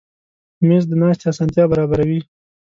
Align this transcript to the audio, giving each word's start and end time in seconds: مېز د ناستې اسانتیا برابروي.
مېز 0.67 0.83
د 0.87 0.91
ناستې 1.01 1.25
اسانتیا 1.31 1.63
برابروي. 1.71 2.19